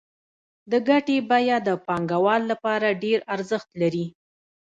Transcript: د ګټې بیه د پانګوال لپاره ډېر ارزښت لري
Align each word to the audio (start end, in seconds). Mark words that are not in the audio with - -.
د 0.71 0.73
ګټې 0.89 1.17
بیه 1.29 1.57
د 1.67 1.69
پانګوال 1.85 2.41
لپاره 2.51 2.97
ډېر 3.03 3.19
ارزښت 3.35 3.69
لري 3.81 4.05